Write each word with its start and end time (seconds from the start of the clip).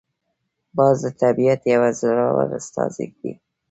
باز 0.77 0.97
د 1.05 1.07
طبیعت 1.21 1.61
یو 1.73 1.83
زړور 1.99 2.49
استازی 2.59 3.07
دی 3.19 3.33